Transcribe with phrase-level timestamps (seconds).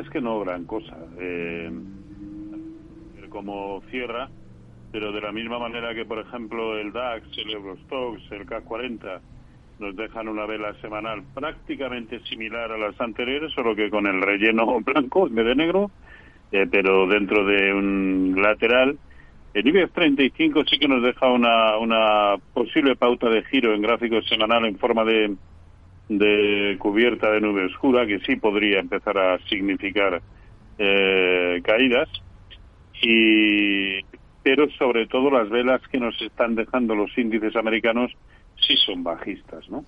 [0.00, 0.96] es que no gran cosa.
[1.18, 1.70] Eh,
[3.28, 4.28] como cierra,
[4.90, 9.20] pero de la misma manera que, por ejemplo, el DAX, el Eurostox, el CAC 40
[9.78, 14.80] nos dejan una vela semanal prácticamente similar a las anteriores, solo que con el relleno
[14.84, 15.90] blanco en vez de negro,
[16.50, 18.98] eh, pero dentro de un lateral.
[19.54, 24.20] El IBEX 35 sí que nos deja una, una posible pauta de giro en gráfico
[24.22, 25.36] semanal en forma de,
[26.08, 30.22] de cubierta de nube oscura, que sí podría empezar a significar
[30.78, 32.08] eh, caídas.
[33.02, 34.00] Y,
[34.42, 38.12] pero sobre todo las velas que nos están dejando los índices americanos
[38.60, 39.84] sí son bajistas, ¿no?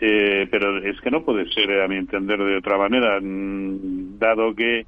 [0.00, 4.54] Eh, pero es que no puede ser, a mi entender, de otra manera, mm, dado
[4.54, 4.84] que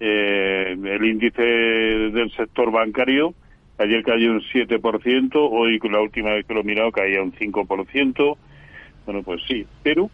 [0.00, 3.34] eh, el índice del sector bancario
[3.78, 8.36] ayer cayó un 7%, hoy la última vez que lo he mirado caía un 5%,
[9.08, 10.10] bueno, pues sí, pero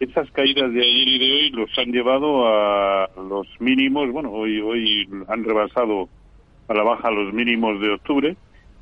[0.00, 4.58] esas caídas de ayer y de hoy los han llevado a los mínimos, bueno, hoy,
[4.62, 6.08] hoy han rebasado
[6.66, 8.36] a la baja los mínimos de octubre,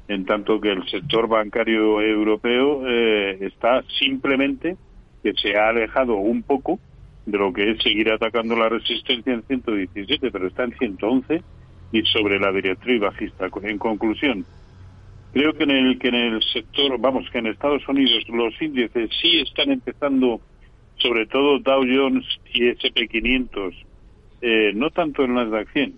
[0.06, 4.77] en tanto que el sector bancario europeo eh, está simplemente
[5.24, 6.78] que se ha alejado un poco
[7.27, 11.42] de lo que es seguir atacando la resistencia en 117, pero está en 111
[11.90, 13.48] y sobre la directriz bajista.
[13.64, 14.46] En conclusión,
[15.39, 19.08] creo que en el que en el sector, vamos, que en Estados Unidos los índices
[19.22, 20.41] sí están empezando,
[20.97, 23.75] sobre todo Dow Jones y S&P 500,
[24.42, 25.95] eh, no tanto en Nasdaq 100,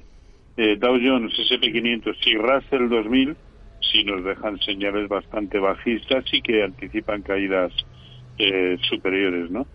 [0.58, 3.36] eh, Dow Jones, S&P 500 y Russell 2000
[3.80, 7.72] sí nos dejan señales bastante bajistas y que anticipan caídas
[8.36, 9.66] eh, superiores, ¿no?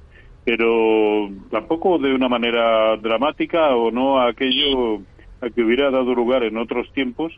[0.44, 5.02] Pero tampoco de una manera dramática o no aquello
[5.41, 7.33] a que hubiera dado lugar en otros tiempos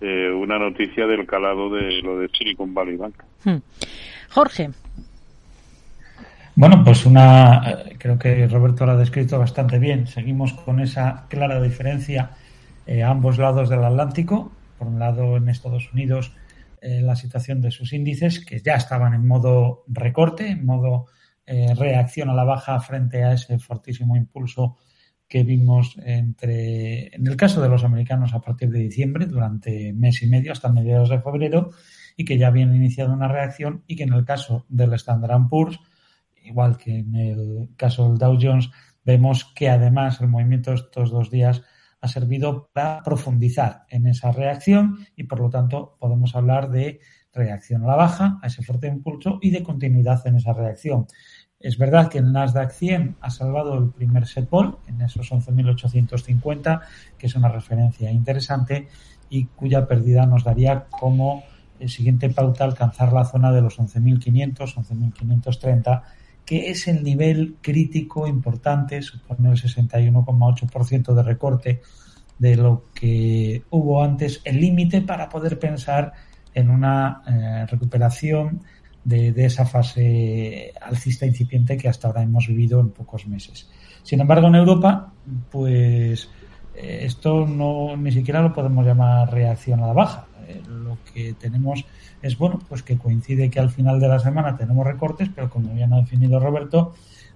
[0.00, 3.22] eh, una noticia del calado de lo de Silicon Valley Bank.
[3.44, 3.58] Hmm.
[4.30, 4.70] Jorge.
[6.56, 10.06] Bueno, pues una, eh, creo que Roberto lo ha descrito bastante bien.
[10.06, 12.30] Seguimos con esa clara diferencia
[12.86, 16.32] a ambos lados del Atlántico por un lado en Estados Unidos
[16.80, 21.06] eh, la situación de sus índices que ya estaban en modo recorte, en modo
[21.46, 24.76] eh, reacción a la baja frente a ese fortísimo impulso
[25.34, 30.22] que vimos entre, en el caso de los americanos a partir de diciembre, durante mes
[30.22, 31.70] y medio hasta mediados de febrero,
[32.16, 35.80] y que ya habían iniciado una reacción y que en el caso del Standard Poor's,
[36.44, 38.70] igual que en el caso del Dow Jones,
[39.04, 41.62] vemos que además el movimiento de estos dos días
[42.00, 47.00] ha servido para profundizar en esa reacción y por lo tanto podemos hablar de
[47.32, 51.08] reacción a la baja, a ese fuerte impulso y de continuidad en esa reacción.
[51.64, 54.50] Es verdad que el Nasdaq 100 ha salvado el primer set
[54.86, 56.82] en esos 11.850,
[57.16, 58.88] que es una referencia interesante
[59.30, 61.42] y cuya pérdida nos daría como
[61.80, 66.02] el siguiente pauta alcanzar la zona de los 11.500, 11.530
[66.44, 71.80] que es el nivel crítico importante, supone el 61,8% de recorte
[72.38, 76.12] de lo que hubo antes, el límite para poder pensar
[76.52, 78.60] en una eh, recuperación
[79.04, 83.68] de, esa fase alcista incipiente que hasta ahora hemos vivido en pocos meses.
[84.02, 85.12] Sin embargo, en Europa,
[85.50, 86.28] pues
[86.74, 90.26] eh, esto no ni siquiera lo podemos llamar reacción a la baja.
[90.48, 91.84] Eh, lo que tenemos
[92.22, 95.74] es bueno, pues que coincide que al final de la semana tenemos recortes, pero como
[95.74, 96.94] bien ha definido Roberto,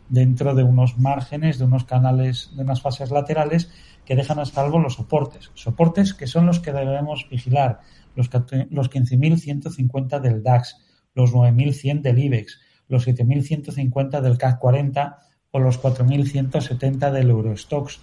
[0.09, 3.71] dentro de unos márgenes, de unos canales, de unas fases laterales
[4.06, 5.50] que dejan a salvo los soportes.
[5.53, 7.81] Soportes que son los que debemos vigilar,
[8.17, 8.31] los,
[8.71, 10.77] los 15.150 del DAX,
[11.19, 15.19] los 9.100 del IBEX, los 7.150 del CAC 40
[15.51, 18.01] o los 4.170 del Eurostox.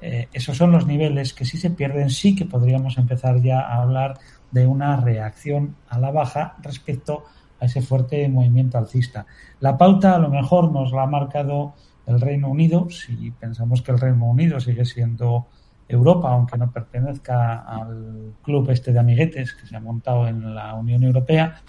[0.00, 3.82] Eh, esos son los niveles que si se pierden sí que podríamos empezar ya a
[3.82, 4.18] hablar
[4.50, 7.24] de una reacción a la baja respecto
[7.60, 9.26] a ese fuerte movimiento alcista.
[9.60, 11.74] La pauta a lo mejor nos la ha marcado
[12.06, 15.46] el Reino Unido, si pensamos que el Reino Unido sigue siendo
[15.88, 20.74] Europa, aunque no pertenezca al club este de amiguetes que se ha montado en la
[20.74, 21.62] Unión Europea,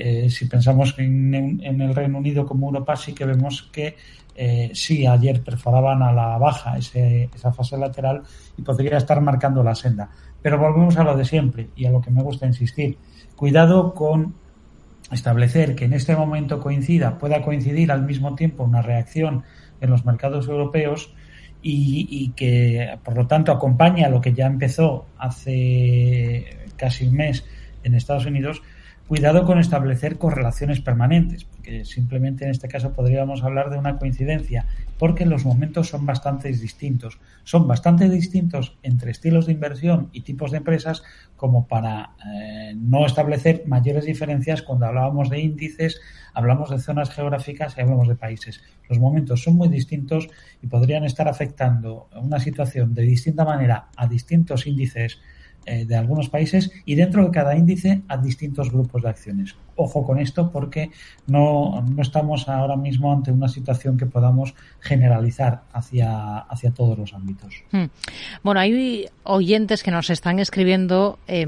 [0.00, 3.96] eh, si pensamos en, en, el Reino Unido como Europa, sí que vemos que
[4.34, 8.22] eh, sí, ayer perforaban a la baja ese, esa fase lateral
[8.56, 10.10] y podría estar marcando la senda.
[10.40, 12.96] Pero volvemos a lo de siempre y a lo que me gusta insistir.
[13.34, 14.34] Cuidado con
[15.10, 19.42] establecer que en este momento coincida, pueda coincidir al mismo tiempo una reacción
[19.80, 21.14] en los mercados europeos
[21.60, 27.44] y, que, por lo tanto, acompañe a lo que ya empezó hace casi un mes
[27.82, 28.62] en Estados Unidos,
[29.08, 34.66] Cuidado con establecer correlaciones permanentes, porque simplemente en este caso podríamos hablar de una coincidencia,
[34.98, 37.18] porque los momentos son bastante distintos.
[37.42, 41.02] Son bastante distintos entre estilos de inversión y tipos de empresas
[41.36, 46.02] como para eh, no establecer mayores diferencias cuando hablábamos de índices,
[46.34, 48.60] hablamos de zonas geográficas y hablamos de países.
[48.90, 50.28] Los momentos son muy distintos
[50.62, 55.18] y podrían estar afectando una situación de distinta manera a distintos índices
[55.66, 59.54] eh, de algunos países y dentro de cada índice a distintos grupos de acciones.
[59.76, 60.90] Ojo con esto porque
[61.26, 67.14] no, no estamos ahora mismo ante una situación que podamos generalizar hacia, hacia todos los
[67.14, 67.62] ámbitos.
[67.70, 67.86] Hmm.
[68.42, 71.18] Bueno, hay oyentes que nos están escribiendo.
[71.28, 71.46] Eh,